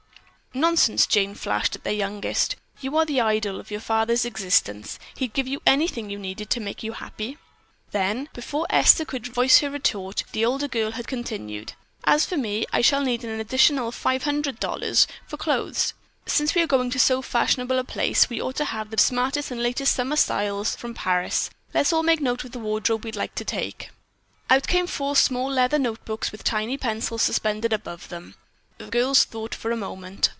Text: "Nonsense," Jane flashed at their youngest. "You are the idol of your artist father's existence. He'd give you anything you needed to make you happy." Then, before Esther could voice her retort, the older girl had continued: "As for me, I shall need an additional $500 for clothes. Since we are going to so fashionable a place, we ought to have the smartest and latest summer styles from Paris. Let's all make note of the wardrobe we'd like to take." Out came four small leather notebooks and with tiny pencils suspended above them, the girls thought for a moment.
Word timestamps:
"Nonsense," 0.53 1.07
Jane 1.07 1.33
flashed 1.33 1.77
at 1.77 1.85
their 1.85 1.93
youngest. 1.93 2.57
"You 2.81 2.97
are 2.97 3.05
the 3.05 3.21
idol 3.21 3.57
of 3.57 3.71
your 3.71 3.77
artist 3.77 3.87
father's 3.87 4.25
existence. 4.25 4.99
He'd 5.15 5.31
give 5.31 5.47
you 5.47 5.61
anything 5.65 6.09
you 6.09 6.19
needed 6.19 6.49
to 6.49 6.59
make 6.59 6.83
you 6.83 6.91
happy." 6.91 7.37
Then, 7.91 8.27
before 8.33 8.67
Esther 8.69 9.05
could 9.05 9.27
voice 9.27 9.59
her 9.59 9.69
retort, 9.69 10.23
the 10.33 10.43
older 10.43 10.67
girl 10.67 10.91
had 10.91 11.07
continued: 11.07 11.71
"As 12.03 12.25
for 12.25 12.35
me, 12.35 12.65
I 12.73 12.81
shall 12.81 13.01
need 13.01 13.23
an 13.23 13.39
additional 13.39 13.91
$500 13.93 15.07
for 15.25 15.37
clothes. 15.37 15.93
Since 16.25 16.53
we 16.53 16.61
are 16.61 16.67
going 16.67 16.89
to 16.89 16.99
so 16.99 17.21
fashionable 17.21 17.79
a 17.79 17.85
place, 17.85 18.29
we 18.29 18.41
ought 18.41 18.57
to 18.57 18.65
have 18.65 18.89
the 18.89 18.97
smartest 18.97 19.51
and 19.51 19.63
latest 19.63 19.95
summer 19.95 20.17
styles 20.17 20.75
from 20.75 20.93
Paris. 20.93 21.49
Let's 21.73 21.93
all 21.93 22.03
make 22.03 22.19
note 22.19 22.43
of 22.43 22.51
the 22.51 22.59
wardrobe 22.59 23.05
we'd 23.05 23.15
like 23.15 23.35
to 23.35 23.45
take." 23.45 23.89
Out 24.49 24.67
came 24.67 24.87
four 24.87 25.15
small 25.15 25.47
leather 25.49 25.79
notebooks 25.79 26.27
and 26.27 26.31
with 26.33 26.43
tiny 26.43 26.77
pencils 26.77 27.21
suspended 27.21 27.71
above 27.71 28.09
them, 28.09 28.35
the 28.79 28.87
girls 28.87 29.23
thought 29.23 29.55
for 29.55 29.71
a 29.71 29.77
moment. 29.77 30.27